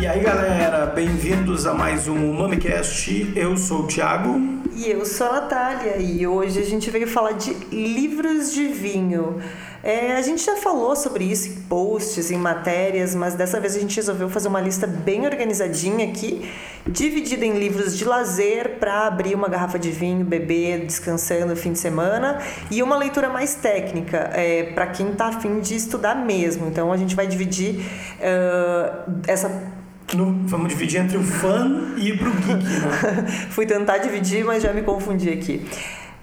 [0.00, 3.32] E aí galera, bem-vindos a mais um MamiCast.
[3.34, 4.61] Eu sou o Thiago.
[4.84, 9.40] E eu sou a Natália e hoje a gente veio falar de livros de vinho.
[9.80, 13.78] É, a gente já falou sobre isso em posts, em matérias, mas dessa vez a
[13.78, 16.50] gente resolveu fazer uma lista bem organizadinha aqui,
[16.84, 21.74] dividida em livros de lazer para abrir uma garrafa de vinho, beber, descansando no fim
[21.74, 26.66] de semana, e uma leitura mais técnica, é, para quem está afim de estudar mesmo.
[26.66, 27.76] Então a gente vai dividir
[28.18, 29.81] uh, essa
[30.16, 33.48] no, vamos dividir entre o fã e pro geek, né?
[33.50, 35.66] Fui tentar dividir, mas já me confundi aqui.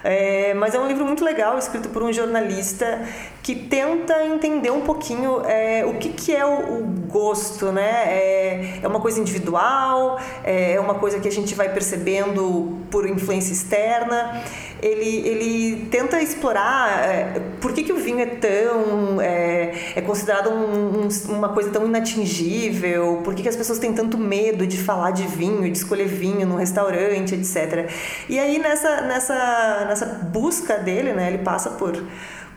[0.04, 3.02] É, mas é um livro muito legal, escrito por um jornalista
[3.44, 8.04] que tenta entender um pouquinho é, o que, que é o, o gosto, né?
[8.08, 13.08] É, é, uma coisa individual, é, é uma coisa que a gente vai percebendo por
[13.08, 14.42] influência externa.
[14.82, 19.22] Ele, ele tenta explorar é, por que, que o vinho é tão.
[19.22, 23.94] é, é considerado um, um, uma coisa tão inatingível, por que, que as pessoas têm
[23.94, 27.90] tanto medo de falar de vinho, de escolher vinho num restaurante, etc.
[28.28, 32.02] E aí nessa, nessa, nessa busca dele, né, ele passa por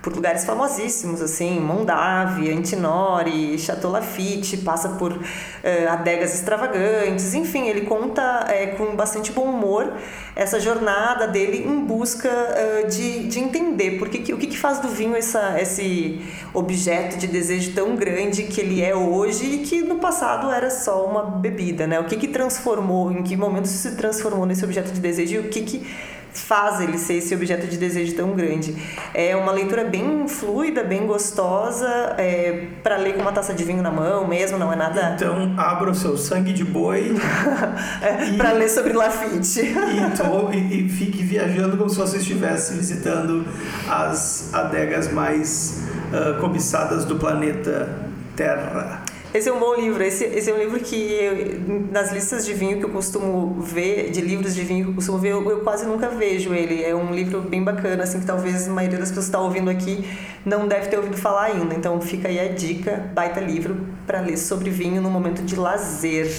[0.03, 5.19] por lugares famosíssimos, assim, Mondávia, Antinori, Chateau Lafitte, passa por
[5.63, 9.93] eh, adegas extravagantes, enfim, ele conta eh, com bastante bom humor
[10.35, 14.81] essa jornada dele em busca uh, de, de entender por que, o que, que faz
[14.81, 16.21] do vinho essa, esse
[16.55, 21.05] objeto de desejo tão grande que ele é hoje e que no passado era só
[21.05, 22.01] uma bebida, né?
[22.01, 25.49] O que que transformou, em que momento se transformou nesse objeto de desejo e o
[25.49, 25.87] que que
[26.33, 28.75] faz ele ser esse objeto de desejo tão grande.
[29.13, 31.87] É uma leitura bem fluida, bem gostosa,
[32.19, 35.15] é, para ler com uma taça de vinho na mão mesmo, não é nada.
[35.17, 37.15] Então, abra o seu sangue de boi.
[38.01, 39.61] é, para ler sobre Lafitte.
[39.61, 43.45] e, to, e, e, fique viajando como se você estivesse visitando
[43.89, 45.83] as adegas mais
[46.13, 47.89] uh, cobiçadas do planeta
[48.35, 49.02] Terra.
[49.35, 50.03] Esse é um bom livro.
[50.03, 51.61] Esse, esse é um livro que, eu,
[51.91, 55.17] nas listas de vinho que eu costumo ver, de livros de vinho que eu costumo
[55.19, 56.83] ver, eu, eu, quase nunca vejo ele.
[56.83, 59.71] É um livro bem bacana, assim, que talvez a maioria das pessoas que está ouvindo
[59.71, 60.05] aqui
[60.45, 61.75] não deve ter ouvido falar ainda.
[61.75, 66.31] Então fica aí a dica, baita livro, para ler sobre vinho no momento de lazer.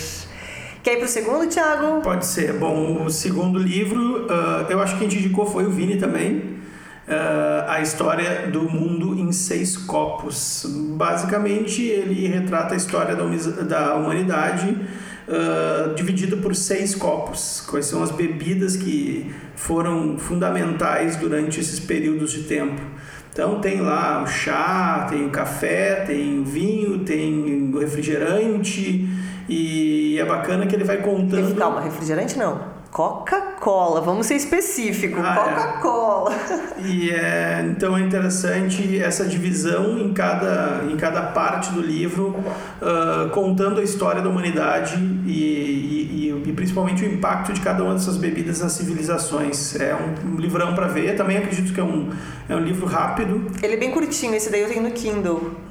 [0.84, 2.02] Quer ir pro segundo, Thiago?
[2.02, 2.54] Pode ser.
[2.54, 6.62] Bom, o segundo livro, uh, eu acho que quem indicou foi o Vini também.
[7.06, 10.66] Uh, a história do mundo em seis copos.
[10.96, 13.26] Basicamente, ele retrata a história da,
[13.64, 14.70] da humanidade
[15.28, 17.62] uh, dividida por seis copos.
[17.68, 22.82] Quais são as bebidas que foram fundamentais durante esses períodos de tempo.
[23.32, 29.08] Então tem lá o chá, tem o café, tem o vinho, tem o refrigerante
[29.50, 31.56] e é bacana que ele vai contando.
[31.56, 32.73] Calma, refrigerante não.
[32.94, 35.36] Coca-Cola, vamos ser específico, ah, é.
[35.36, 36.32] Coca-Cola.
[36.32, 36.88] É.
[36.88, 43.30] E é, então é interessante essa divisão em cada, em cada parte do livro, uh,
[43.32, 44.96] contando a história da humanidade
[45.26, 49.76] e, e, e, principalmente o impacto de cada uma dessas bebidas nas civilizações.
[49.80, 52.12] É um, um livrão para ver, também acredito que é um,
[52.48, 53.48] é um livro rápido.
[53.64, 55.63] Ele é bem curtinho, esse daí eu tenho no Kindle.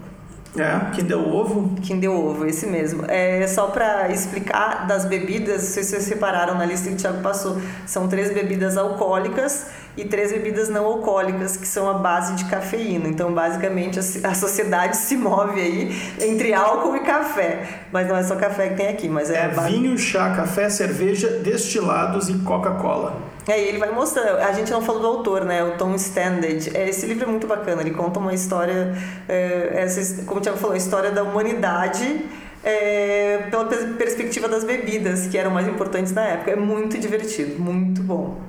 [0.57, 1.75] É, quem deu ovo?
[1.83, 3.05] Quem deu ovo, esse mesmo.
[3.09, 6.99] É só para explicar das bebidas, não sei se vocês separaram na lista que o
[6.99, 12.35] Thiago passou, são três bebidas alcoólicas e três bebidas não alcoólicas, que são a base
[12.35, 13.09] de cafeína.
[13.09, 15.91] Então, basicamente, a, sociedade se move aí
[16.21, 17.85] entre álcool e café.
[17.91, 21.29] Mas não é só café que tem aqui, mas é, é vinho, chá, café, cerveja,
[21.39, 23.32] destilados e Coca-Cola.
[23.47, 24.39] É, ele vai mostrando.
[24.39, 25.65] A gente não falou do autor, né?
[25.65, 26.71] O Tom Standard.
[26.77, 27.83] É, esse livro é muito bacana.
[27.83, 28.95] Ele conta uma história,
[29.29, 32.25] é, essa, como o Tiago falou, a história da humanidade
[32.65, 36.53] é, pela perspectiva das bebidas, que eram mais importantes na época.
[36.53, 38.41] É muito divertido, muito bom.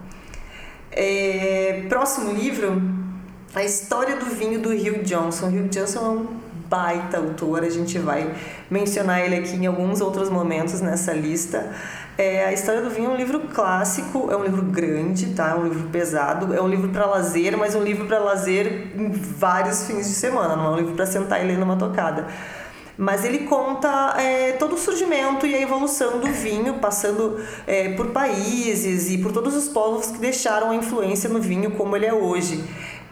[0.91, 2.81] É, próximo livro,
[3.55, 5.47] A História do Vinho do Hugh Johnson.
[5.47, 6.27] Hugh Johnson é um
[6.69, 8.33] baita autor, a gente vai
[8.69, 11.71] mencionar ele aqui em alguns outros momentos nessa lista.
[12.17, 15.51] É, a História do Vinho é um livro clássico, é um livro grande, tá?
[15.51, 19.09] É um livro pesado, é um livro para lazer, mas um livro para lazer em
[19.09, 22.27] vários fins de semana, não é um livro para sentar e ler numa tocada.
[22.97, 28.11] mas ele conta é, todo o surgimento e a evolução do vinho, passando é, por
[28.11, 32.13] países e por todos os povos que deixaram a influência no vinho como ele é
[32.13, 32.63] hoje.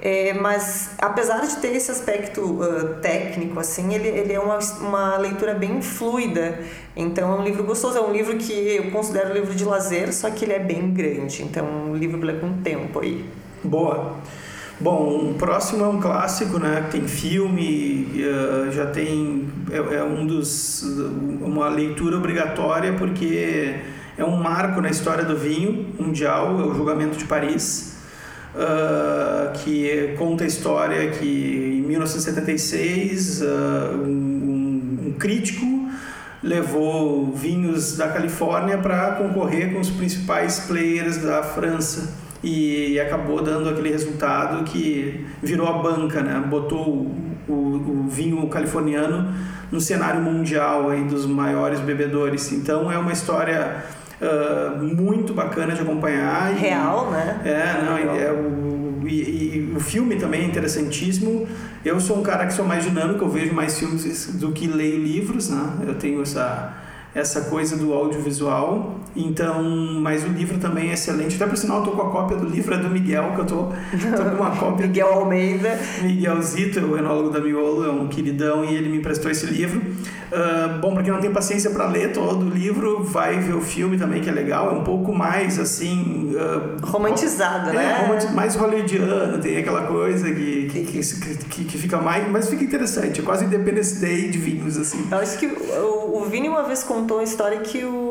[0.04, 5.18] É, mas apesar de ter esse aspecto uh, técnico, assim, ele, ele é uma, uma
[5.18, 6.60] leitura bem fluida.
[6.96, 10.12] Então é um livro gostoso, é um livro que eu considero um livro de lazer,
[10.12, 11.44] só que ele é bem grande.
[11.44, 13.24] Então um livro leva um tempo aí.
[13.64, 14.16] Boa.
[14.80, 16.88] Bom, o próximo é um clássico, né?
[16.92, 18.08] Tem filme,
[18.72, 20.82] já tem é, é, um dos
[21.40, 23.76] uma leitura obrigatória porque
[24.18, 27.91] é um marco na história do vinho mundial, é o Julgamento de Paris,
[28.56, 33.46] uh, que conta a história que em 1976 uh,
[34.04, 35.66] um, um crítico
[36.44, 42.14] levou vinhos da Califórnia para concorrer com os principais players da França
[42.44, 46.44] e acabou dando aquele resultado que virou a banca, né?
[46.50, 47.06] Botou
[47.48, 49.32] o, o, vinho californiano
[49.72, 52.52] no cenário mundial aí dos maiores bebedores.
[52.52, 53.84] Então é uma história
[54.22, 56.54] uh, muito bacana de acompanhar.
[56.54, 57.42] Real, e, né?
[57.44, 61.48] É, não, é o, e, e, o filme também é interessantíssimo.
[61.84, 65.02] Eu sou um cara que sou mais dinâmico, eu vejo mais filmes do que leio
[65.02, 65.74] livros, né?
[65.88, 66.81] Eu tenho essa
[67.14, 68.96] essa coisa do audiovisual.
[69.16, 69.64] Então,
[70.02, 71.36] mas o livro também é excelente.
[71.36, 73.46] Até por sinal, eu tô com a cópia do livro, é do Miguel, que eu
[73.46, 74.88] tô, tô com uma cópia.
[74.88, 75.78] Miguel Almeida.
[76.02, 79.82] Miguel Zito, o enólogo da Miolo, é um queridão e ele me emprestou esse livro.
[80.32, 83.60] Uh, bom, para quem não tem paciência para ler todo o livro, vai ver o
[83.60, 84.70] filme também, que é legal.
[84.70, 86.34] É um pouco mais assim.
[86.34, 88.20] Uh, Romantizado, é, né?
[88.24, 90.86] É, mais hollywoodiano, tem aquela coisa que, que,
[91.50, 92.30] que, que, fica mais.
[92.32, 95.06] Mas fica interessante, é quase Independence Day de vinhos, assim.
[95.12, 98.11] Eu acho que o, o Vini uma vez contou a história que o,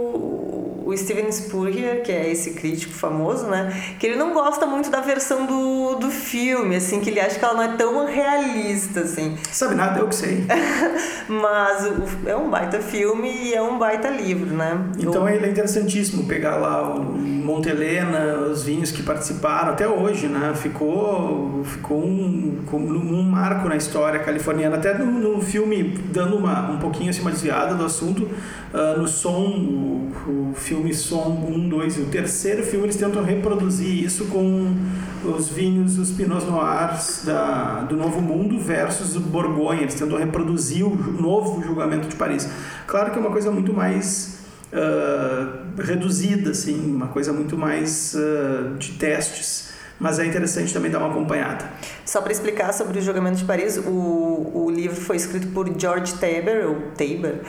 [0.90, 3.72] o Steven Spurrier, que é esse crítico famoso, né?
[3.98, 7.44] Que ele não gosta muito da versão do, do filme, assim, que ele acha que
[7.44, 9.36] ela não é tão realista, assim.
[9.52, 10.44] Sabe nada, eu que sei.
[11.28, 14.78] Mas o, é um baita filme e é um baita livro, né?
[14.98, 20.52] Então ele é interessantíssimo pegar lá o Montelena, os vinhos que participaram até hoje, né?
[20.54, 24.76] Ficou, ficou um, um marco na história californiana.
[24.76, 29.06] Até no, no filme, dando uma, um pouquinho assim, uma desviada do assunto, uh, no
[29.06, 34.26] som, o, o filme Som 1, 2 e o terceiro filme, eles tentam reproduzir isso
[34.26, 34.74] com
[35.24, 39.82] os vinhos, os Pinot Noirs da, do Novo Mundo versus o Borgonha.
[39.82, 42.48] Eles tentam reproduzir o novo julgamento de Paris.
[42.86, 44.38] Claro que é uma coisa muito mais
[44.72, 50.98] uh, reduzida, assim, uma coisa muito mais uh, de testes mas é interessante também dar
[50.98, 51.70] uma acompanhada.
[52.06, 56.14] Só para explicar sobre o julgamento de Paris, o, o livro foi escrito por George
[56.14, 57.42] Taber, ou Taber,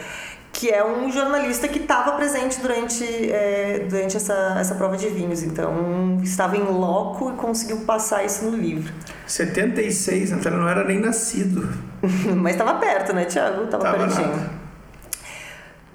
[0.61, 5.41] que é um jornalista que estava presente durante, é, durante essa, essa prova de vinhos.
[5.41, 8.93] Então, estava em loco e conseguiu passar isso no livro.
[9.25, 11.67] 76, então não era nem nascido.
[12.37, 13.63] Mas estava perto, né, Tiago?
[13.63, 14.27] Estava pertinho.
[14.27, 14.61] Nada.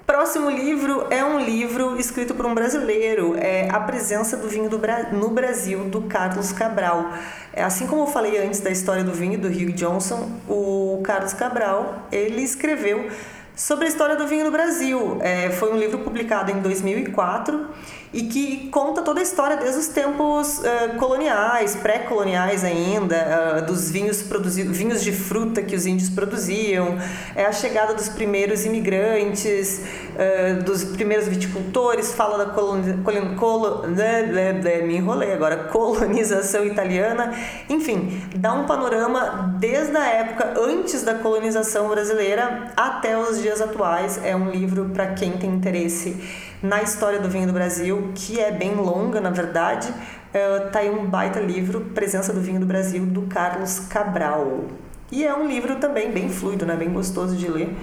[0.05, 4.77] Próximo livro é um livro escrito por um brasileiro, é A Presença do Vinho do
[4.77, 7.13] Bra no Brasil, do Carlos Cabral.
[7.53, 11.33] É, assim como eu falei antes da história do vinho, do Hugh Johnson, o Carlos
[11.33, 13.09] Cabral, ele escreveu
[13.57, 15.17] sobre a história do vinho no Brasil.
[15.19, 17.67] É, foi um livro publicado em 2004
[18.17, 23.91] e que conta toda a história desde os tempos uh, coloniais, pré-coloniais ainda, uh, dos
[23.91, 26.97] vinhos produzidos, vinhos de fruta que os índios produziam,
[27.35, 29.83] é a chegada dos primeiros imigrantes,
[30.15, 37.31] uh, dos primeiros viticultores, fala da colonização, colo, me enrolei agora, colonização italiana,
[37.69, 44.19] enfim, dá um panorama desde a época antes da colonização brasileira até os dias atuais.
[44.23, 48.51] É um livro para quem tem interesse na história do vinho do Brasil, que é
[48.51, 49.89] bem longa, na verdade.
[49.89, 54.65] Uh, tá aí um baita livro, Presença do Vinho do Brasil, do Carlos Cabral.
[55.11, 56.75] E é um livro também bem fluido, né?
[56.75, 57.75] bem gostoso de ler.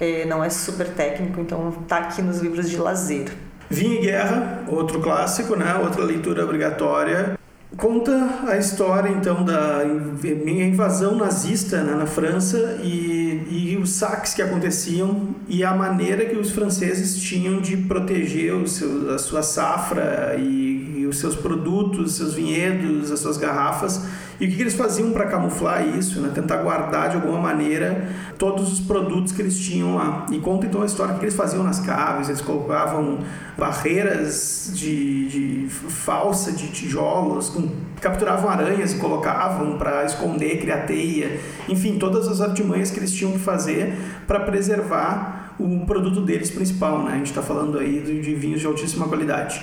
[0.00, 3.32] É, não é super técnico, então tá aqui nos livros de lazer.
[3.70, 5.74] Vinho e Guerra, outro clássico, né?
[5.76, 7.38] outra leitura obrigatória.
[7.76, 14.40] Conta a história então da invasão nazista né, na França e, e os saques que
[14.40, 20.36] aconteciam e a maneira que os franceses tinham de proteger o seu, a sua safra
[20.38, 20.71] e,
[21.12, 24.04] os seus produtos, seus vinhedos, as suas garrafas
[24.42, 26.32] e o que, eles faziam para camuflar isso, né?
[26.34, 30.26] tentar guardar de alguma maneira todos os produtos que eles tinham lá.
[30.32, 33.20] E conta então a história que eles faziam nas caves, eles colocavam
[33.56, 37.68] barreiras de, de falsa de tijolos, com,
[38.00, 41.38] capturavam aranhas e colocavam para esconder, criar teia,
[41.68, 47.04] enfim, todas as artimanhas que eles tinham que fazer para preservar o produto deles principal.
[47.04, 47.12] Né?
[47.12, 49.62] A gente está falando aí de vinhos de altíssima qualidade.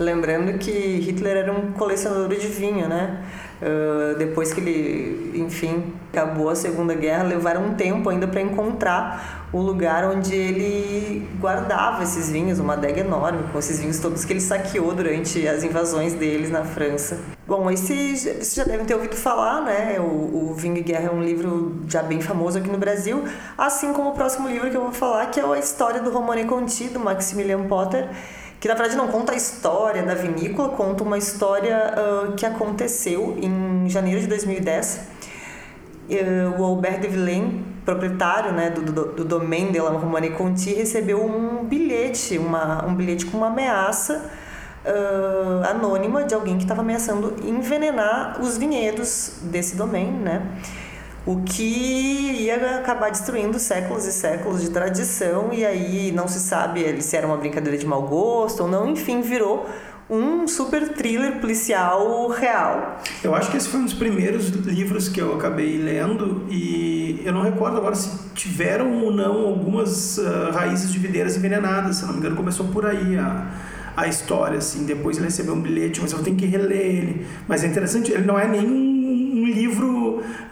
[0.00, 3.22] Lembrando que Hitler era um colecionador de vinho, né?
[3.60, 9.46] Uh, depois que ele, enfim, acabou a Segunda Guerra, levaram um tempo ainda para encontrar
[9.52, 14.32] o lugar onde ele guardava esses vinhos, uma adega enorme, com esses vinhos todos que
[14.32, 17.18] ele saqueou durante as invasões deles na França.
[17.46, 20.00] Bom, esse vocês já devem ter ouvido falar, né?
[20.00, 23.22] O, o Vinho e Guerra é um livro já bem famoso aqui no Brasil,
[23.58, 26.44] assim como o próximo livro que eu vou falar, que é a história do Romane
[26.44, 28.08] Conti, do Maximilian Potter
[28.60, 33.38] que na verdade não conta a história da vinícola, conta uma história uh, que aconteceu
[33.40, 35.00] em janeiro de 2010.
[36.10, 40.74] Uh, o Albert de Villain, proprietário né, do, do, do domain de La Romane Conti,
[40.74, 44.30] recebeu um bilhete, uma, um bilhete com uma ameaça
[44.84, 50.42] uh, anônima de alguém que estava ameaçando envenenar os vinhedos desse domain, né?
[51.30, 57.00] O que ia acabar destruindo séculos e séculos de tradição e aí não se sabe
[57.00, 59.68] se era uma brincadeira de mau gosto ou não, enfim, virou
[60.10, 63.00] um super thriller policial real.
[63.22, 67.32] Eu acho que esse foi um dos primeiros livros que eu acabei lendo e eu
[67.32, 72.14] não recordo agora se tiveram ou não algumas uh, raízes de videiras envenenadas, se não
[72.14, 73.52] me engano começou por aí a,
[73.96, 77.26] a história, assim, depois ele recebeu um bilhete, mas eu tenho que reler ele.
[77.46, 78.89] Mas é interessante, ele não é nenhum um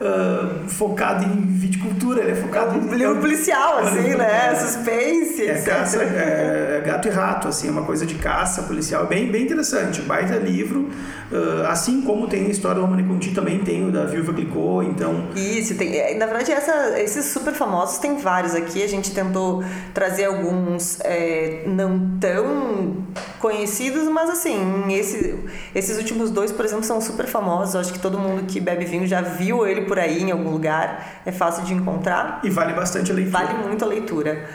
[0.01, 2.95] uh, focado em viticultura, ele é focado em...
[2.95, 4.55] livro policial, assim, né?
[4.55, 9.07] Suspense, é, caça, é, é, gato e rato, assim, é uma coisa de caça policial,
[9.07, 10.89] bem, bem interessante, baita livro,
[11.33, 14.83] uh, assim como tem a história do Romane Conti, também tem o da Viúva Clicô,
[14.83, 15.29] então...
[15.35, 19.63] Isso, tem, é, na verdade, essa, esses super famosos tem vários aqui, a gente tentou
[19.93, 23.07] trazer alguns é, não tão
[23.39, 24.59] conhecidos, mas assim,
[24.91, 25.39] esse,
[25.75, 29.07] esses últimos dois, por exemplo, são super famosos, acho que todo mundo que bebe vinho
[29.07, 32.41] já viu ele por aí em algum lugar, é fácil de encontrar.
[32.45, 33.47] E vale bastante a leitura.
[33.47, 34.49] Vale muito a leitura.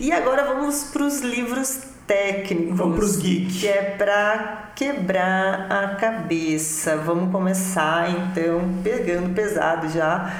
[0.00, 2.76] E agora vamos para os livros técnicos.
[2.76, 3.60] Vamos para os geeks.
[3.60, 6.96] Que é para quebrar a cabeça.
[6.96, 10.32] Vamos começar então pegando pesado já.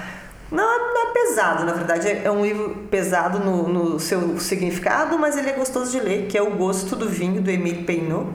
[0.51, 5.37] Não, não é pesado, na verdade, é um livro pesado no, no seu significado, mas
[5.37, 8.31] ele é gostoso de ler, que é O Gosto do Vinho, do Emile Peinot.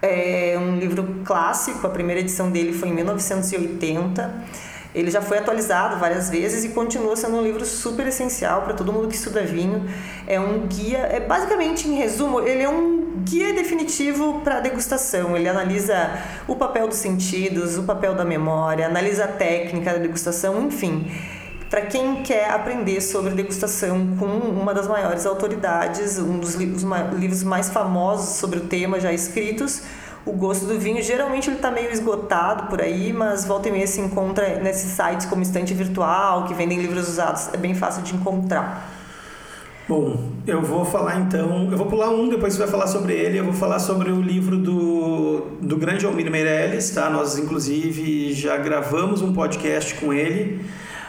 [0.00, 4.34] É um livro clássico, a primeira edição dele foi em 1980.
[4.94, 8.92] Ele já foi atualizado várias vezes e continua sendo um livro super essencial para todo
[8.92, 9.84] mundo que estuda vinho.
[10.26, 15.36] É um guia, é basicamente em resumo, ele é um guia definitivo para degustação.
[15.36, 16.10] Ele analisa
[16.46, 21.10] o papel dos sentidos, o papel da memória, analisa a técnica da degustação, enfim
[21.74, 27.68] para quem quer aprender sobre degustação com uma das maiores autoridades, um dos livros mais
[27.68, 29.82] famosos sobre o tema já escritos,
[30.26, 31.02] o gosto do vinho.
[31.02, 35.26] Geralmente ele está meio esgotado por aí, mas volta e meia se encontra nesses sites
[35.26, 38.90] como Estante Virtual, que vendem livros usados, é bem fácil de encontrar.
[39.86, 43.38] Bom, eu vou falar então, eu vou pular um, depois você vai falar sobre ele,
[43.38, 47.10] eu vou falar sobre o livro do, do grande Almir Meirelles, tá?
[47.10, 50.64] Nós, inclusive, já gravamos um podcast com ele,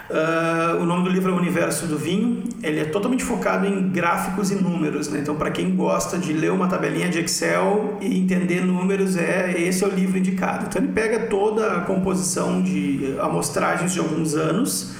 [0.10, 2.44] Uh, o nome do livro é O Universo do Vinho.
[2.62, 5.20] Ele é totalmente focado em gráficos e números, né?
[5.20, 9.84] Então, para quem gosta de ler uma tabelinha de Excel e entender números, é esse
[9.84, 10.66] é o livro indicado.
[10.68, 14.94] Então, ele pega toda a composição de amostragens de alguns anos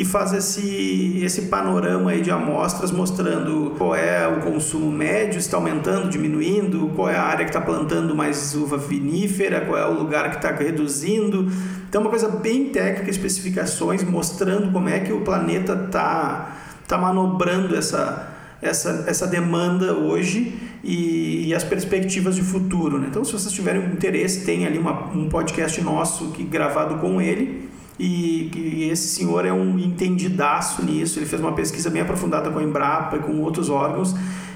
[0.00, 5.58] e faz esse, esse panorama aí de amostras mostrando qual é o consumo médio, está
[5.58, 9.92] aumentando, diminuindo, qual é a área que está plantando mais uva vinífera, qual é o
[9.92, 11.52] lugar que está reduzindo.
[11.86, 16.56] Então, uma coisa bem técnica, especificações mostrando como é que o planeta está
[16.88, 18.26] tá manobrando essa,
[18.62, 22.98] essa, essa demanda hoje e, e, as perspectivas de futuro.
[22.98, 23.08] Né?
[23.10, 27.68] Então, se vocês tiverem interesse, tem ali uma, um podcast nosso que gravado com ele
[28.00, 32.58] e, e, esse senhor é um entendidaço nisso, ele fez uma pesquisa bem aprofundada com
[32.58, 34.14] a Embrapa e com outros órgãos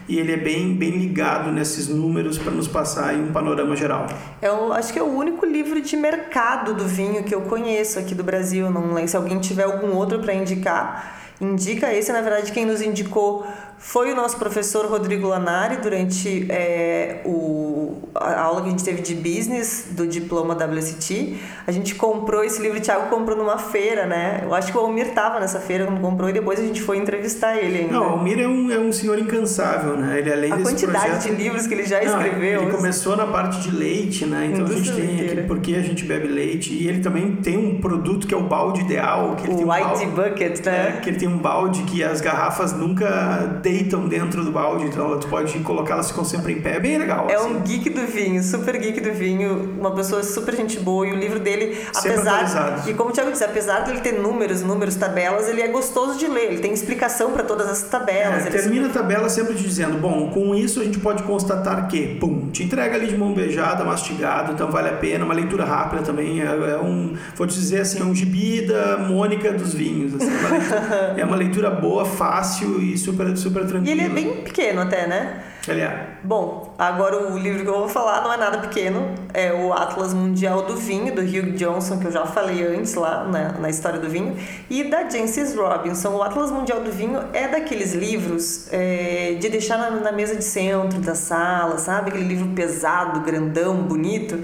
[0.09, 4.07] e ele é bem, bem ligado nesses números para nos passar um panorama geral.
[4.41, 8.15] Eu acho que é o único livro de mercado do vinho que eu conheço aqui
[8.15, 8.71] do Brasil.
[8.71, 11.21] Não lembro se alguém tiver algum outro para indicar.
[11.41, 13.47] Indica esse, na verdade, quem nos indicou
[13.79, 19.03] foi o nosso professor Rodrigo Lanari durante é, o, a aula que a gente teve
[19.03, 21.37] de business do diploma WST.
[21.67, 24.41] A gente comprou esse livro, o Thiago comprou numa feira, né?
[24.43, 26.99] Eu acho que o Almir estava nessa feira quando comprou e depois a gente foi
[26.99, 27.93] entrevistar ele ainda.
[27.93, 30.19] Não, o Almir é um, é um senhor incansável, né?
[30.19, 31.23] Ele além a desse quantidade projeto...
[31.37, 32.63] de livros que ele já escreveu.
[32.63, 34.51] Não, ele começou na parte de leite, né?
[34.53, 37.81] Então a gente tem aqui porque a gente bebe leite e ele também tem um
[37.81, 39.37] produto que é o balde ideal.
[39.37, 40.89] Que ele o tem um White balde, Bucket, né?
[40.89, 45.19] É, que ele tem um balde que as garrafas nunca deitam dentro do balde, então
[45.19, 47.27] tu pode colocar elas ficam sempre em pé, é bem legal.
[47.31, 47.49] É assim.
[47.49, 51.17] um geek do vinho, super geek do vinho, uma pessoa super gente boa e o
[51.17, 52.91] livro dele, Sempre apesar atualizado.
[52.91, 56.27] e como o Thiago disse, apesar dele ter números, números, tabelas, ele é gostoso de
[56.27, 58.45] ler, ele tem explicação para todas as tabelas.
[58.45, 61.89] É, ele termina a tabela sempre te dizendo, bom, com isso a gente pode constatar
[61.89, 65.65] que, pum, te entrega ali de mão beijada, mastigado, então vale a pena, uma leitura
[65.65, 69.73] rápida também, é, é um, vou te dizer assim, é um gibi da Mônica dos
[69.73, 73.91] vinhos, assim, uma leitura- é uma leitura boa, fácil e super, super E tranquila.
[73.91, 75.43] ele é bem pequeno até, né?
[75.69, 76.09] Ele é.
[76.23, 80.13] Bom, agora o livro que eu vou falar não é nada pequeno, é o Atlas
[80.13, 83.99] Mundial do Vinho, do Hugh Johnson, que eu já falei antes lá na, na história
[83.99, 84.37] do vinho,
[84.69, 86.11] e da Jancis Robinson.
[86.11, 90.45] O Atlas Mundial do Vinho é daqueles livros é, de deixar na, na mesa de
[90.45, 92.11] centro da sala, sabe?
[92.11, 94.39] Aquele livro pesado, grandão, bonito.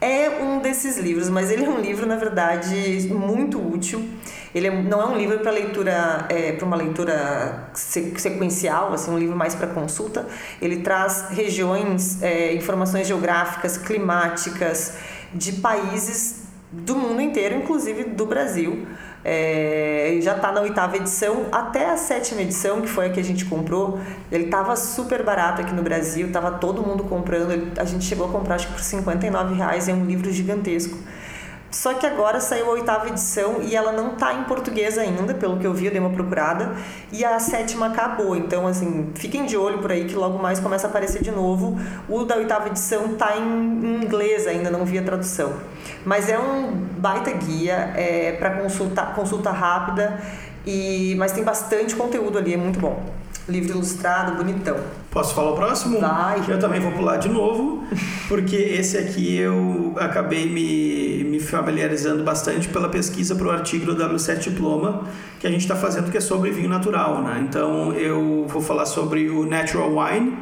[0.00, 4.06] É um desses livros, mas ele é um livro, na verdade, muito útil.
[4.54, 9.10] Ele é- não é um livro para leitura, é, para uma leitura se- sequencial, assim,
[9.10, 10.26] um livro mais para consulta.
[10.60, 14.94] Ele traz regiões, é, informações geográficas, climáticas
[15.34, 18.86] de países do mundo inteiro, inclusive do Brasil.
[19.24, 23.24] É, já está na oitava edição, até a sétima edição, que foi a que a
[23.24, 24.00] gente comprou,
[24.30, 27.72] ele estava super barato aqui no Brasil, estava todo mundo comprando.
[27.78, 30.96] a gente chegou a comprar acho que por 59 reais, é um livro gigantesco.
[31.70, 35.58] Só que agora saiu a oitava edição e ela não tá em português ainda, pelo
[35.58, 36.74] que eu vi, eu dei uma procurada.
[37.12, 38.34] E a sétima acabou.
[38.34, 41.78] Então, assim, fiquem de olho por aí que logo mais começa a aparecer de novo.
[42.08, 45.52] O da oitava edição tá em inglês ainda, não vi a tradução.
[46.04, 50.20] Mas é um baita guia é, para consulta, consulta rápida,
[50.66, 53.17] e mas tem bastante conteúdo ali, é muito bom.
[53.48, 54.76] Livro ilustrado, bonitão.
[55.10, 56.00] Posso falar o próximo?
[56.00, 56.44] Vai.
[56.46, 57.82] Eu também vou pular de novo,
[58.28, 63.96] porque esse aqui eu acabei me, me familiarizando bastante pela pesquisa para o artigo do
[63.96, 65.04] W7 Diploma
[65.40, 67.22] que a gente está fazendo, que é sobre vinho natural.
[67.22, 67.46] Né?
[67.48, 70.36] Então eu vou falar sobre o Natural Wine.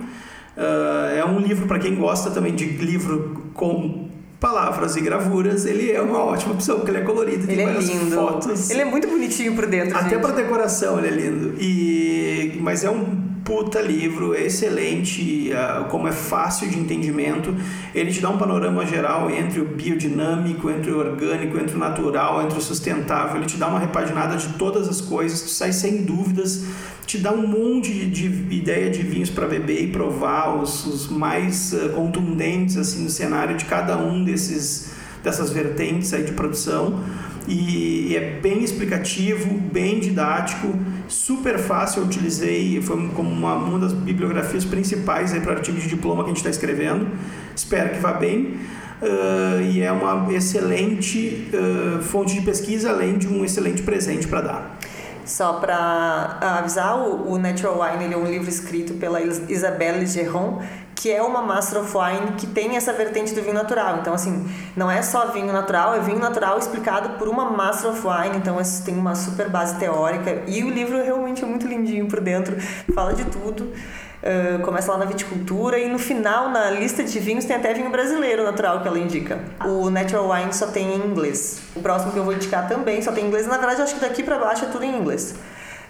[0.57, 4.06] Ah, é um livro para quem gosta também de livro com
[4.41, 5.65] palavras e gravuras.
[5.67, 8.15] Ele é uma ótima opção, porque ele é colorido, tem Ele é várias lindo.
[8.15, 8.71] fotos.
[8.71, 9.97] Ele é muito bonitinho por dentro.
[9.97, 11.55] Até para decoração ele é lindo.
[11.61, 17.55] E mas é um puta livro, é excelente, ah, como é fácil de entendimento.
[17.95, 22.43] Ele te dá um panorama geral entre o biodinâmico, entre o orgânico, entre o natural,
[22.43, 23.37] entre o sustentável.
[23.37, 26.65] Ele te dá uma repaginada de todas as coisas, tu sai sem dúvidas.
[27.07, 31.09] Te dá um monte de, de ideia de vinhos para beber e provar, os, os
[31.09, 37.03] mais ah, contundentes assim no cenário de cada um desses dessas vertentes aí de produção
[37.49, 40.75] e, e é bem explicativo, bem didático,
[41.09, 42.03] super fácil.
[42.03, 46.31] Eu utilizei, foi como uma, uma das bibliografias principais para o artigo de diploma que
[46.31, 47.09] a gente está escrevendo.
[47.55, 48.57] Espero que vá bem.
[49.03, 54.41] Ah, e é uma excelente ah, fonte de pesquisa, além de um excelente presente para
[54.41, 54.79] dar.
[55.25, 60.63] Só para avisar, o, o Natural Wine é um livro escrito pela Is- Isabelle Geron,
[60.97, 63.99] que é uma Master of Wine que tem essa vertente do vinho natural.
[63.99, 68.01] Então, assim, não é só vinho natural, é vinho natural explicado por uma Master of
[68.05, 68.39] Wine.
[68.39, 70.43] Então, isso tem uma super base teórica.
[70.47, 72.57] E o livro realmente é muito lindinho por dentro,
[72.95, 73.73] fala de tudo.
[74.17, 77.91] Uh, começa lá na viticultura e no final, na lista de vinhos, tem até vinho
[77.91, 79.39] brasileiro natural que ela indica.
[79.65, 81.61] O Natural Wine só tem em inglês.
[81.77, 83.47] O próximo que eu vou indicar também só tem em inglês.
[83.47, 85.37] Na verdade, eu acho que daqui pra baixo é tudo em inglês.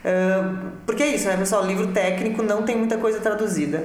[0.05, 1.65] Uh, porque é isso, né, pessoal?
[1.65, 3.85] Livro técnico não tem muita coisa traduzida.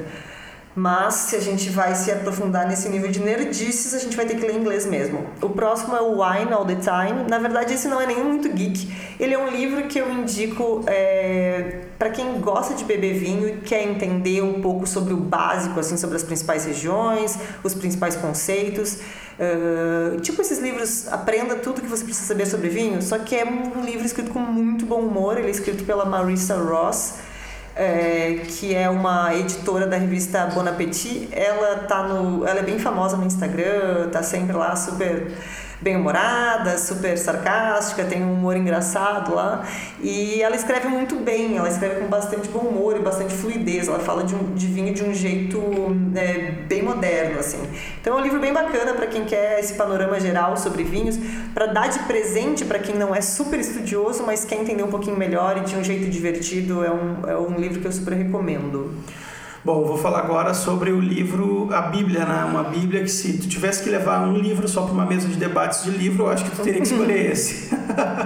[0.74, 4.36] Mas se a gente vai se aprofundar nesse nível de nerdices, a gente vai ter
[4.36, 5.26] que ler inglês mesmo.
[5.42, 7.30] O próximo é o Wine All the Time.
[7.30, 8.90] Na verdade, esse não é nem muito geek.
[9.20, 13.58] Ele é um livro que eu indico é, para quem gosta de beber vinho e
[13.58, 19.00] quer entender um pouco sobre o básico, assim, sobre as principais regiões, os principais conceitos.
[19.42, 23.44] Uh, tipo esses livros Aprenda Tudo que você precisa saber sobre vinho, só que é
[23.44, 25.38] um livro escrito com muito bom humor.
[25.38, 27.31] Ele é escrito pela Marissa Ross
[27.82, 31.28] é, que é uma editora da revista Bon Appetit.
[31.32, 35.32] Ela tá no, ela é bem famosa no Instagram, tá sempre lá super
[35.82, 39.66] bem humorada, super sarcástica, tem um humor engraçado lá.
[40.02, 43.88] E ela escreve muito bem, ela escreve com bastante bom humor e bastante fluidez.
[43.88, 45.60] Ela fala de, um, de vinho de um jeito
[46.16, 47.60] é, bem moderno, assim.
[48.00, 51.18] Então é um livro bem bacana para quem quer esse panorama geral sobre vinhos,
[51.54, 55.18] para dar de presente para quem não é super estudioso, mas quer entender um pouquinho
[55.18, 56.86] melhor e de um jeito divertido.
[56.86, 58.94] É um, é um livro que eu super recomendo.
[59.64, 62.46] Bom, vou falar agora sobre o livro, a Bíblia, né?
[62.46, 65.36] Uma Bíblia que se tu tivesse que levar um livro só para uma mesa de
[65.36, 67.70] debates de livro, eu acho que tu teria que escolher esse.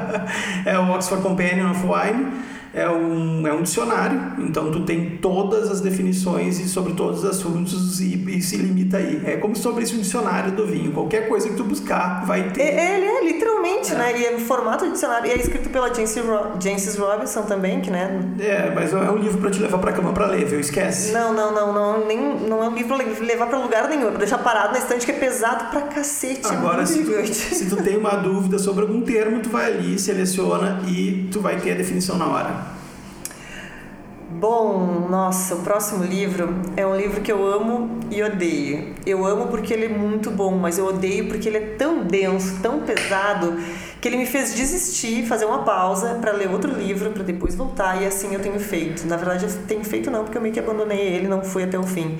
[0.66, 2.32] é o Oxford Companion of Wine.
[2.76, 7.30] É um, é um dicionário, então tu tem todas as definições e sobre todos os
[7.30, 9.22] assuntos e, e se limita aí.
[9.26, 10.92] É como sobre esse dicionário do vinho.
[10.92, 12.62] Qualquer coisa que tu buscar vai ter.
[12.62, 13.96] É, ele é literalmente, é.
[13.96, 14.20] né?
[14.20, 15.28] E é formato de dicionário.
[15.28, 18.20] E é escrito pela Ro Robinson também, que né?
[18.40, 20.60] É, mas é um livro para te levar para cama para ler, viu?
[20.60, 21.14] Esquece.
[21.14, 24.10] Não, não, não, não, nem, não é um livro pra levar para lugar nenhum, é
[24.10, 26.46] pra deixar parado na estante que é pesado pra cacete.
[26.46, 29.68] É Agora, é se, tu, se tu tem uma dúvida sobre algum termo, tu vai
[29.68, 32.65] ali, seleciona e tu vai ter a definição na hora.
[34.28, 38.96] Bom, nossa, o próximo livro é um livro que eu amo e odeio.
[39.06, 42.60] Eu amo porque ele é muito bom, mas eu odeio porque ele é tão denso,
[42.62, 43.56] tão pesado,
[44.02, 48.02] que ele me fez desistir, fazer uma pausa para ler outro livro, para depois voltar,
[48.02, 49.08] e assim eu tenho feito.
[49.08, 51.78] Na verdade, eu tenho feito não, porque eu meio que abandonei ele, não fui até
[51.78, 52.18] o fim.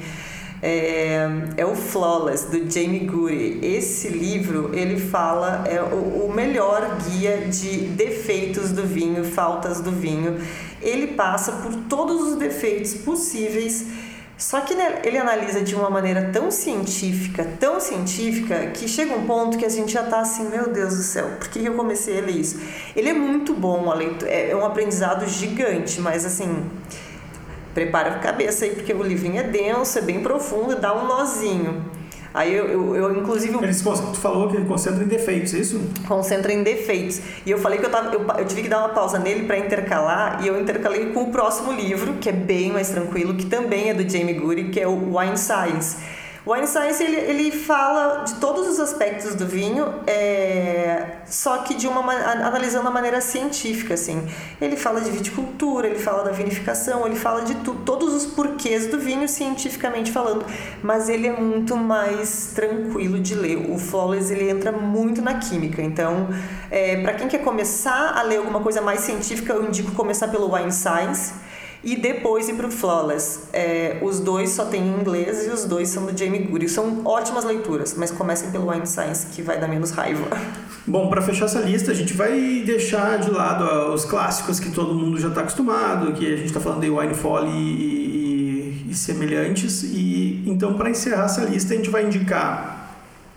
[0.62, 3.60] É, é, o Flawless do Jamie Goody.
[3.62, 9.92] Esse livro ele fala é o, o, melhor guia de defeitos do vinho, faltas do
[9.92, 10.38] vinho.
[10.86, 13.86] Ele passa por todos os defeitos possíveis.
[14.38, 19.26] Só que né, ele analisa de uma maneira tão científica, tão científica, que chega um
[19.26, 22.20] ponto que a gente já está assim, meu Deus do céu, por que eu comecei
[22.20, 22.60] a ler isso?
[22.96, 23.86] Ele é muito bom,
[24.28, 26.70] é um aprendizado gigante, mas assim,
[27.74, 31.86] prepara a cabeça aí, porque o livrinho é denso, é bem profundo, dá um nozinho.
[32.36, 33.58] Aí eu, eu, eu inclusive.
[33.58, 35.82] Ele, tu falou que ele concentra em defeitos, é isso?
[36.06, 37.22] Concentra em defeitos.
[37.46, 39.58] E eu falei que eu, tava, eu, eu tive que dar uma pausa nele para
[39.58, 43.90] intercalar, e eu intercalei com o próximo livro, que é bem mais tranquilo, que também
[43.90, 45.98] é do Jamie Goody, que é o Wine Science
[46.48, 51.88] Wine Science ele, ele fala de todos os aspectos do vinho, é, só que de
[51.88, 54.28] uma analisando a maneira científica, assim.
[54.62, 58.86] Ele fala de viticultura, ele fala da vinificação, ele fala de tu, todos os porquês
[58.88, 60.46] do vinho cientificamente falando,
[60.84, 63.72] mas ele é muito mais tranquilo de ler.
[63.72, 66.30] O Flawless ele entra muito na química, então
[66.70, 70.54] é, para quem quer começar a ler alguma coisa mais científica, eu indico começar pelo
[70.54, 71.34] Wine Science
[71.86, 73.42] e depois ir para o Flawless.
[73.54, 76.68] É, os dois só tem em inglês e os dois são do Jamie Goody.
[76.68, 80.26] São ótimas leituras, mas comecem pelo Wine Science que vai dar menos raiva.
[80.88, 84.96] Bom, para fechar essa lista, a gente vai deixar de lado os clássicos que todo
[84.96, 88.96] mundo já está acostumado, que a gente está falando de Wine Folly e, e, e
[88.96, 89.84] semelhantes.
[89.84, 92.84] E então, para encerrar essa lista, a gente vai indicar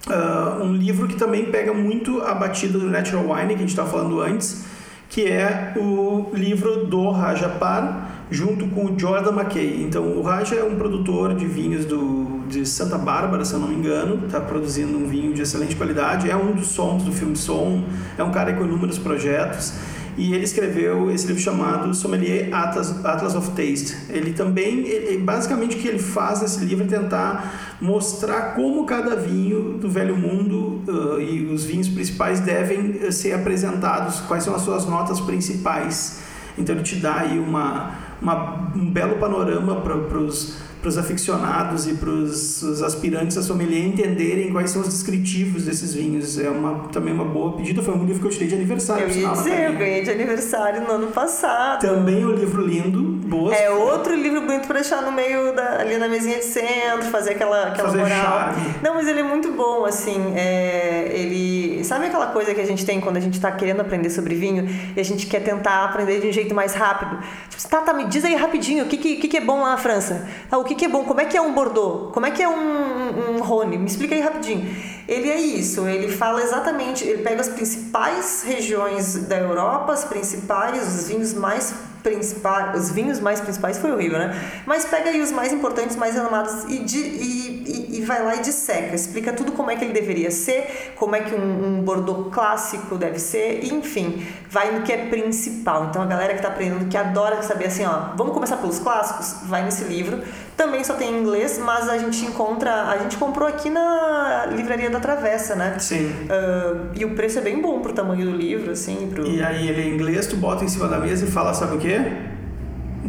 [0.07, 3.71] Uh, um livro que também pega muito a batida do Natural Wine, que a gente
[3.71, 4.65] estava falando antes,
[5.11, 9.83] que é o livro do Rajapar, junto com o Jordan McKay.
[9.83, 13.69] Então, o Raja é um produtor de vinhos do, de Santa Bárbara, se eu não
[13.69, 17.37] me engano, está produzindo um vinho de excelente qualidade, é um dos sons do filme
[17.37, 17.85] Som,
[18.17, 19.75] é um cara com inúmeros projetos
[20.19, 23.97] e ele escreveu esse livro chamado Sommelier Atlas, Atlas of Taste.
[24.11, 29.15] Ele também, ele, basicamente o que ele faz nesse livro é tentar mostrar como cada
[29.15, 34.57] vinho do velho mundo uh, e os vinhos principais devem uh, ser apresentados, quais são
[34.57, 36.19] as suas notas principais.
[36.59, 42.09] Então ele te dá aí uma, uma um belo panorama para os aficionados e para
[42.09, 46.39] os aspirantes a sommelier entenderem quais são os descritivos desses vinhos.
[46.39, 47.83] É uma, também uma boa pedida.
[47.83, 49.05] Foi um livro que eu tirei de aniversário.
[49.05, 51.81] Eu ia dizer, eu ganhei de aniversário no ano passado.
[51.81, 53.59] Também um livro lindo, boas.
[53.59, 57.33] É outro livro bonito para deixar no meio da, ali na mesinha de centro, fazer
[57.33, 58.23] aquela, aquela fazer moral.
[58.23, 58.75] Charme.
[58.83, 60.33] Não, mas ele é muito bom, assim.
[60.35, 64.11] É, ele sabe aquela coisa que a gente tem quando a gente está querendo aprender
[64.11, 67.19] sobre vinho e a gente quer tentar aprender de um jeito mais rápido.
[67.49, 69.79] Tipo, tá, tá, me diz aí rapidinho o que, que, que é bom lá na
[69.79, 70.27] França.
[70.49, 71.05] Tá, o que, que é bom?
[71.05, 72.13] Como é que é um Bordeaux?
[72.13, 73.79] Como é que é um, um Rhône?
[73.79, 74.67] Me explica aí rapidinho.
[75.09, 80.87] Ele é isso, ele fala exatamente, ele pega as principais regiões da Europa, as principais,
[80.87, 81.73] os vinhos mais
[82.09, 84.35] principais, os vinhos mais principais foi horrível, né?
[84.67, 88.37] Mas pega aí os mais importantes, mais renomados e, de, e, e, e, vai lá
[88.37, 91.83] e disseca, explica tudo como é que ele deveria ser, como é que um, um
[91.83, 95.87] Bordeaux clássico deve ser, e, enfim, vai no que é principal.
[95.87, 99.47] Então a galera que está aprendendo, que adora saber assim, ó, vamos começar pelos clássicos,
[99.49, 100.23] vai nesse livro.
[100.57, 104.91] Também só tem em inglês, mas a gente encontra, a gente comprou aqui na livraria
[104.91, 105.79] da Travessa, né?
[105.79, 106.07] Sim.
[106.09, 109.09] Uh, e o preço é bem bom pro tamanho do livro, assim.
[109.09, 109.25] Pro...
[109.25, 111.77] E aí ele é em inglês, tu bota em cima da mesa e fala, sabe
[111.77, 111.98] o quê?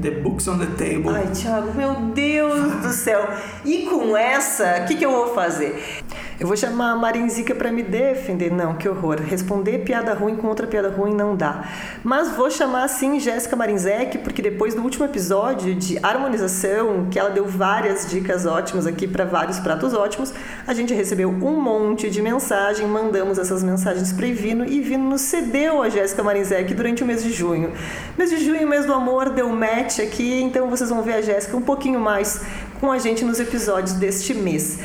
[0.02, 1.12] The Books on the Table.
[1.12, 3.28] Ai, Thiago, meu Deus do céu.
[3.66, 6.04] E com essa, o que, que eu vou fazer?
[6.40, 8.50] Eu vou chamar a Marinzica para me defender.
[8.50, 9.18] Não, que horror.
[9.20, 11.70] Responder piada ruim com outra piada ruim não dá.
[12.02, 17.30] Mas vou chamar sim Jéssica Marinzec, porque depois do último episódio de harmonização, que ela
[17.30, 20.34] deu várias dicas ótimas aqui para vários pratos ótimos,
[20.66, 25.22] a gente recebeu um monte de mensagem, mandamos essas mensagens para Ivino e Ivino nos
[25.22, 27.74] cedeu a Jéssica Marinzec durante o mês de junho.
[28.18, 31.58] Mês de junho, mês do amor, deu match aqui, então vocês vão ver a Jéssica
[31.58, 32.42] um pouquinho mais
[32.80, 34.80] com a gente nos episódios deste mês.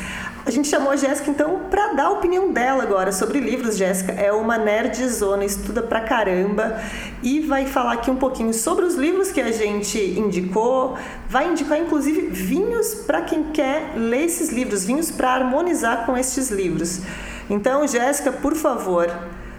[0.46, 3.78] A gente chamou a Jéssica então para dar a opinião dela agora sobre livros.
[3.78, 6.78] Jéssica é uma nerdzona, estuda pra caramba
[7.22, 10.98] e vai falar aqui um pouquinho sobre os livros que a gente indicou.
[11.30, 16.50] Vai indicar inclusive vinhos para quem quer ler esses livros, vinhos para harmonizar com estes
[16.50, 17.00] livros.
[17.48, 19.10] Então, Jéssica, por favor,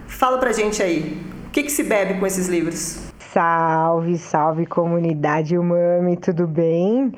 [0.08, 1.20] fala pra gente aí.
[1.48, 3.00] O que, que se bebe com esses livros?
[3.34, 7.12] Salve, salve comunidade Umami, tudo bem?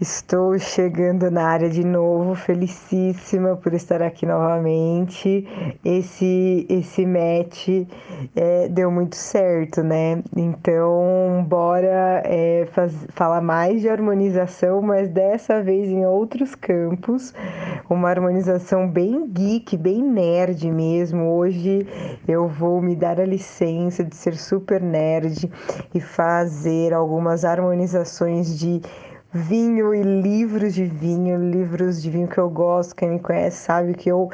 [0.00, 5.44] Estou chegando na área de novo, felicíssima por estar aqui novamente.
[5.84, 7.84] Esse esse match
[8.36, 10.22] é, deu muito certo, né?
[10.36, 17.34] Então, bora é, faz, falar mais de harmonização, mas dessa vez em outros campos.
[17.90, 21.24] Uma harmonização bem geek, bem nerd mesmo.
[21.24, 21.84] Hoje
[22.28, 25.50] eu vou me dar a licença de ser super nerd
[25.92, 28.80] e fazer algumas harmonizações de
[29.32, 33.94] vinho e livros de vinho, livros de vinho que eu gosto, quem me conhece sabe
[33.94, 34.30] que eu.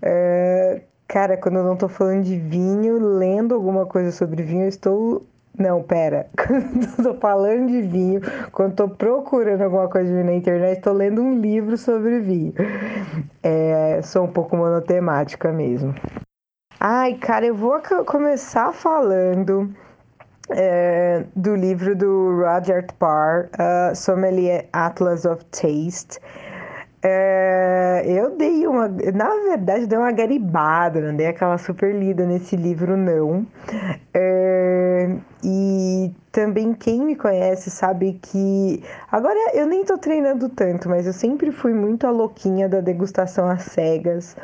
[0.00, 4.68] É, cara, quando eu não tô falando de vinho, lendo alguma coisa sobre vinho, eu
[4.68, 5.26] estou.
[5.56, 6.28] Não, pera.
[6.34, 10.80] Quando eu tô falando de vinho, quando tô procurando alguma coisa de vinho na internet,
[10.80, 12.54] tô lendo um livro sobre vinho.
[13.42, 15.94] É, sou um pouco monotemática mesmo.
[16.80, 19.70] Ai, cara, eu vou começar falando
[20.54, 26.18] é, do livro do Roger Parr, uh, Sommelier Atlas of Taste.
[27.04, 28.86] É, eu dei uma.
[28.88, 33.44] Na verdade, dei uma garibada, não dei aquela super lida nesse livro, não.
[34.14, 41.06] É, e também quem me conhece sabe que agora eu nem tô treinando tanto, mas
[41.06, 44.36] eu sempre fui muito a louquinha da degustação às cegas.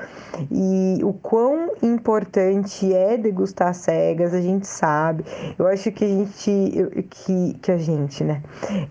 [0.50, 5.24] E o quão importante é degustar às cegas, a gente sabe.
[5.58, 8.42] Eu acho que a gente que, que a gente, né?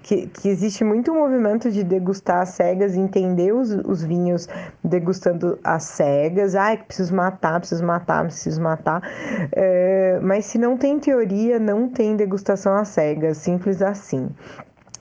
[0.02, 4.48] Que, que existe muito movimento de degustar às cegas, entender os, os vinhos
[4.84, 6.56] degustando às cegas.
[6.56, 9.02] Ai, que preciso matar, preciso matar, preciso matar.
[9.52, 14.30] É, mas se não tem teoria, não tem degustação às cegas, simples assim.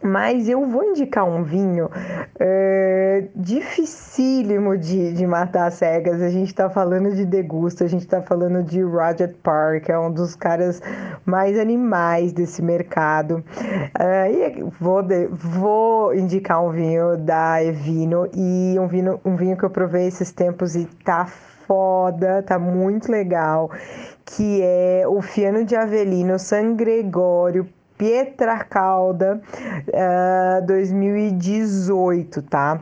[0.03, 1.91] Mas eu vou indicar um vinho
[2.39, 6.21] é, dificílimo de, de matar cegas.
[6.21, 10.13] A gente está falando de degusta, a gente está falando de Roger Park, é um
[10.13, 10.81] dos caras
[11.25, 13.43] mais animais desse mercado.
[13.99, 19.65] É, e vou, vou indicar um vinho da Evino e um vinho, um vinho que
[19.65, 21.27] eu provei esses tempos e tá
[21.67, 23.71] foda, tá muito legal,
[24.25, 29.41] que é o Fiano de Avelino San Gregório Pietracalda
[29.89, 32.81] uh, 2018, tá?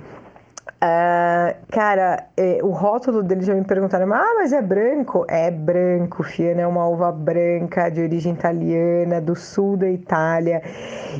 [0.84, 5.24] Uh, cara, é, o rótulo dele já me perguntaram, ah, mas é branco?
[5.28, 10.62] É branco, Fiano é uma uva branca de origem italiana, do sul da Itália.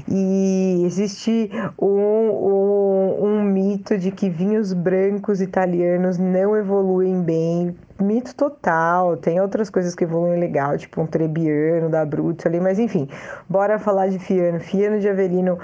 [0.07, 8.35] E existe um, um, um mito de que vinhos brancos italianos não evoluem bem mito
[8.35, 9.17] total.
[9.17, 13.09] Tem outras coisas que evoluem legal, tipo um Trebbiano da Brutus ali, mas enfim,
[13.49, 14.61] bora falar de Fiano.
[14.61, 15.59] Fiano de Avelino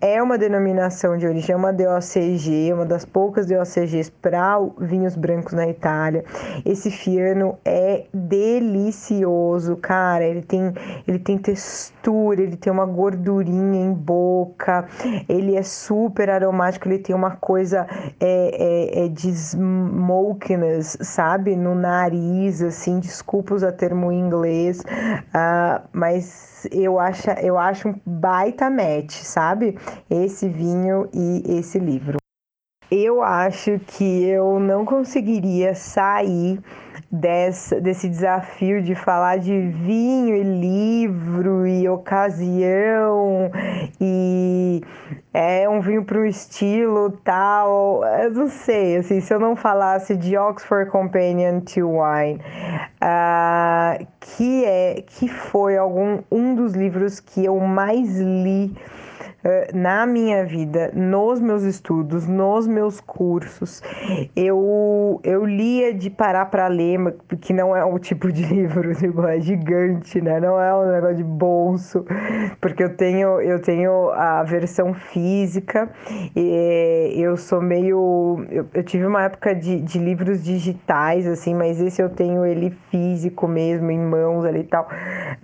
[0.00, 5.52] é uma denominação de origem, é uma DOCG, uma das poucas DOCGs para vinhos brancos
[5.52, 6.24] na Itália.
[6.64, 10.24] Esse Fiano é delicioso, cara.
[10.24, 10.72] Ele tem,
[11.06, 14.86] ele tem textura, ele tem uma gordurinha em boca,
[15.28, 17.86] ele é super aromático, ele tem uma coisa
[18.18, 21.56] é, é, é de smokiness, sabe?
[21.56, 28.00] No nariz, assim, desculpa usar termo em inglês, uh, mas eu acho, eu acho um
[28.04, 29.78] baita match, sabe?
[30.08, 32.18] Esse vinho e esse livro.
[32.90, 36.60] Eu acho que eu não conseguiria sair
[37.10, 43.50] dessa, desse desafio de falar de vinho e livro e ocasião
[44.00, 44.82] e
[45.32, 48.04] é um vinho para um estilo tal.
[48.04, 52.40] Eu não sei, assim, se eu não falasse de Oxford Companion to Wine,
[53.02, 58.74] uh, que é que foi algum um dos livros que eu mais li
[59.74, 63.82] na minha vida, nos meus estudos, nos meus cursos,
[64.36, 69.22] eu, eu lia de parar para ler, porque não é um tipo de livro tipo,
[69.26, 70.40] é gigante, né?
[70.40, 72.04] Não é um negócio de bolso,
[72.60, 75.88] porque eu tenho, eu tenho a versão física,
[76.36, 78.44] eu sou meio.
[78.50, 82.70] Eu, eu tive uma época de, de livros digitais, assim, mas esse eu tenho ele
[82.90, 84.88] físico mesmo, em mãos ali e tal.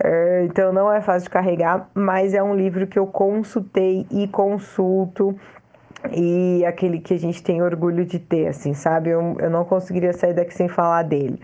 [0.03, 4.27] Eh, então não é fácil de carregar, mas é um livro que eu consultei e
[4.29, 5.39] consulto
[6.13, 9.09] e aquele que a gente tem orgulho de ter, assim, sabe?
[9.09, 11.39] Eu, eu não conseguiria sair daqui sem falar dele.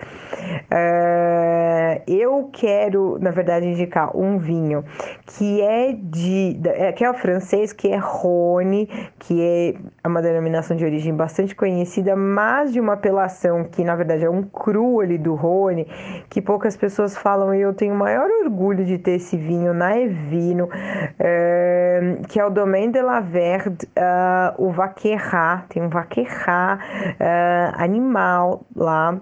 [0.72, 4.84] Uh, eu quero, na verdade, indicar um vinho
[5.26, 6.60] que é de.
[6.66, 8.88] É, que é o francês, que é Rhône,
[9.20, 14.26] que é uma denominação de origem bastante conhecida, mas de uma apelação que, na verdade,
[14.26, 15.88] é um cru ali do Rhône,
[16.30, 19.98] que poucas pessoas falam, e eu tenho o maior orgulho de ter esse vinho na
[19.98, 23.88] Evino, uh, que é o Domaine de la Verde.
[23.98, 26.80] Uh, o vaquerra, tem um vaquerra
[27.20, 29.20] uh, animal lá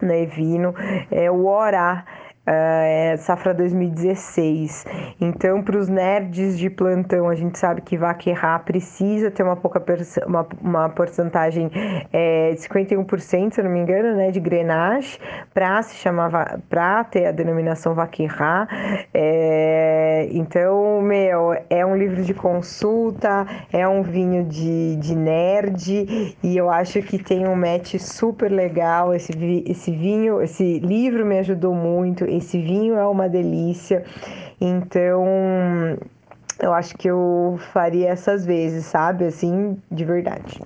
[0.00, 0.74] na Evino,
[1.10, 2.04] é o Orá
[2.50, 4.86] é, safra 2016.
[5.20, 9.82] Então, para os nerds de plantão, a gente sabe que vaquerrar precisa ter uma pouca
[10.26, 11.70] uma, uma porcentagem
[12.10, 15.18] é, de 51%, se não me engano, né, de grenache
[15.52, 18.68] para se chamar para ter a denominação vaquerrar.
[19.12, 26.56] É, então, meu, é um livro de consulta, é um vinho de, de nerd e
[26.56, 29.14] eu acho que tem um match super legal.
[29.14, 29.32] Esse,
[29.66, 34.04] esse vinho, esse livro me ajudou muito esse vinho é uma delícia.
[34.60, 35.24] Então,
[36.60, 39.24] eu acho que eu faria essas vezes, sabe?
[39.24, 40.60] Assim, de verdade.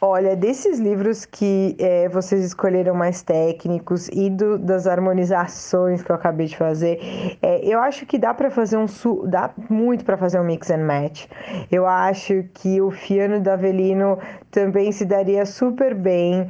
[0.00, 6.14] Olha, desses livros que é, vocês escolheram mais técnicos e do, das harmonizações que eu
[6.14, 7.00] acabei de fazer,
[7.42, 8.86] é, eu acho que dá para fazer um
[9.26, 11.26] dá muito para fazer um mix and match.
[11.68, 14.18] Eu acho que o Fiano da Avelino
[14.52, 16.48] também se daria super bem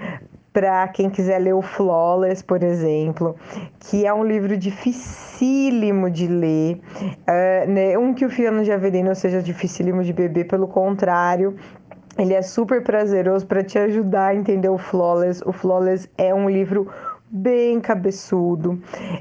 [0.59, 3.37] para quem quiser ler o Flawless, por exemplo,
[3.79, 6.81] que é um livro dificílimo de ler.
[7.01, 7.97] Uh, né?
[7.97, 11.55] Um que o Fiano de Avelino seja dificílimo de beber, pelo contrário,
[12.19, 15.41] ele é super prazeroso para te ajudar a entender o Flawless.
[15.47, 16.89] O Flawless é um livro
[17.31, 18.81] bem cabeçudo.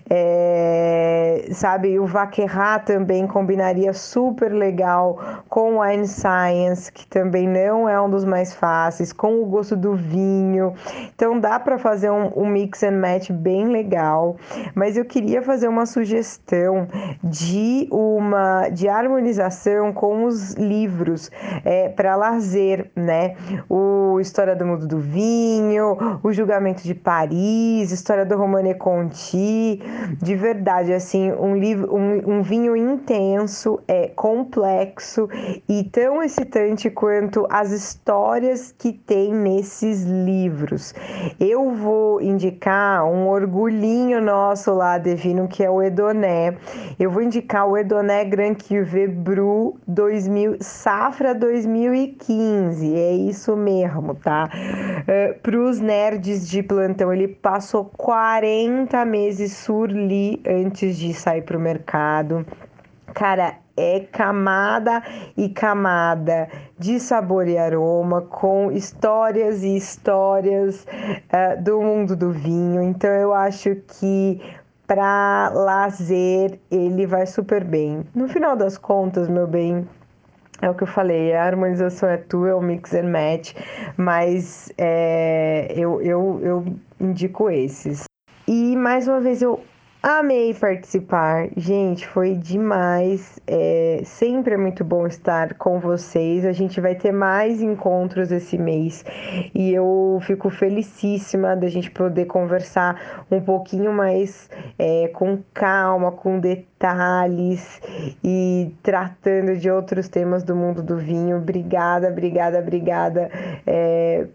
[0.10, 7.88] É, sabe, o Vaquerra também combinaria super legal com o Wine Science, que também não
[7.88, 10.74] é um dos mais fáceis, com o gosto do vinho.
[11.14, 14.38] Então dá para fazer um, um, mix and match bem legal.
[14.74, 16.88] Mas eu queria fazer uma sugestão
[17.24, 21.30] de uma de harmonização com os livros
[21.66, 23.36] é, para lazer, né?
[23.70, 29.82] O História do Mundo do Vinho, o Julgamento de Paris, história do Romane Conti,
[30.22, 35.28] de verdade, assim, um livro, um, um vinho intenso, é complexo
[35.68, 40.94] e tão excitante quanto as histórias que tem nesses livros.
[41.40, 46.56] Eu vou indicar um orgulhinho nosso lá, Devino, que é o Edoné.
[47.00, 52.96] Eu vou indicar o Edoné Grand Cuvée Bru 2000, Safra 2015.
[52.96, 54.50] É isso mesmo, tá?
[54.54, 61.44] Uh, eh, Para os nerds de plantão, ele passou 40 meses surli antes de sair
[61.44, 62.46] pro mercado.
[63.14, 65.04] Cara, é camada
[65.38, 72.82] e camada de sabor e aroma, com histórias e histórias uh, do mundo do vinho.
[72.82, 74.42] Então eu acho que
[74.88, 78.04] para lazer ele vai super bem.
[78.16, 79.88] No final das contas, meu bem,
[80.62, 83.54] é o que eu falei, a harmonização é tua, é o mix and match,
[83.96, 86.66] mas é, eu, eu, eu
[87.00, 88.04] indico esses.
[88.48, 89.62] E mais uma vez eu
[90.10, 93.40] Amei participar, gente, foi demais.
[93.48, 96.46] É, sempre é muito bom estar com vocês.
[96.46, 99.04] A gente vai ter mais encontros esse mês
[99.56, 106.40] e eu fico felicíssima da gente poder conversar um pouquinho mais é, com calma, com
[106.40, 107.82] detalhes
[108.24, 111.38] e tratando de outros temas do mundo do vinho.
[111.38, 113.32] Obrigada, obrigada, obrigada.
[113.66, 114.28] É,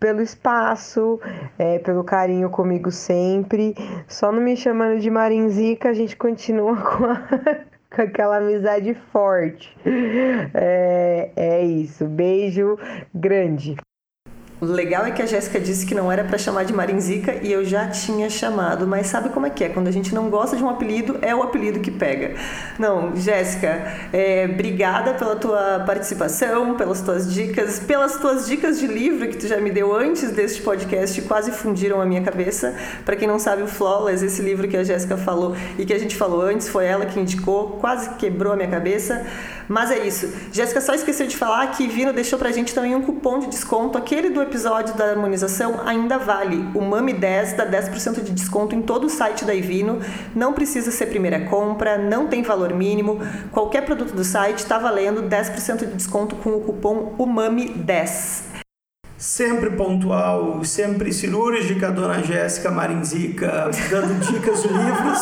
[0.00, 1.20] pelo espaço,
[1.58, 3.74] é, pelo carinho comigo sempre.
[4.08, 7.22] Só não me chamando de Marinzica, a gente continua com, a,
[7.94, 9.76] com aquela amizade forte.
[10.54, 12.06] É, é isso.
[12.06, 12.78] Beijo
[13.14, 13.76] grande.
[14.60, 17.50] O legal é que a Jéssica disse que não era para chamar de Marinzica e
[17.50, 19.70] eu já tinha chamado, mas sabe como é que é?
[19.70, 22.34] Quando a gente não gosta de um apelido, é o apelido que pega.
[22.78, 29.26] Não, Jéssica, é, obrigada pela tua participação, pelas tuas dicas, pelas tuas dicas de livro
[29.28, 32.74] que tu já me deu antes deste podcast, quase fundiram a minha cabeça.
[33.02, 35.98] Para quem não sabe, o Flawless, esse livro que a Jéssica falou e que a
[35.98, 39.24] gente falou antes, foi ela que indicou, quase quebrou a minha cabeça.
[39.70, 40.28] Mas é isso.
[40.52, 43.96] Jéssica só esqueceu de falar que Vino deixou pra gente também um cupom de desconto,
[43.96, 46.56] aquele do episódio da harmonização ainda vale.
[46.74, 50.00] O MAMI 10 dá 10% de desconto em todo o site da Ivino.
[50.34, 53.20] Não precisa ser primeira compra, não tem valor mínimo.
[53.52, 58.50] Qualquer produto do site está valendo 10% de desconto com o cupom UMAMI10.
[59.16, 65.20] sempre pontual, sempre cirúrgica, dona Jéssica Marinzica, dando dicas de livros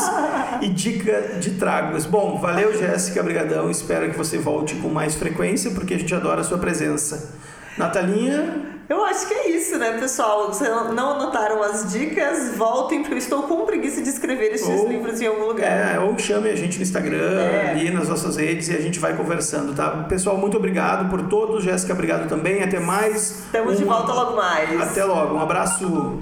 [0.62, 2.07] e dica de tragos.
[2.07, 6.41] Bom, valeu Jéssica, brigadão, espero que você volte com mais frequência, porque a gente adora
[6.41, 7.37] a sua presença.
[7.77, 10.46] Natalinha, eu acho que é isso, né, pessoal?
[10.46, 12.57] Vocês não anotaram as dicas?
[12.57, 15.94] Voltem, porque eu estou com preguiça de escrever esses ou, livros em algum lugar.
[15.94, 17.70] É, ou chame a gente no Instagram, é.
[17.70, 19.90] ali nas nossas redes e a gente vai conversando, tá?
[20.09, 21.62] Pessoal, muito obrigado por todos.
[21.64, 22.62] Jéssica, obrigado também.
[22.62, 23.44] Até mais.
[23.46, 23.77] Estamos um...
[23.77, 24.81] de volta logo mais.
[24.81, 25.35] Até logo.
[25.35, 26.18] Um abraço.